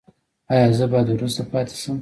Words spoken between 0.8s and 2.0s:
باید وروسته پاتې شم؟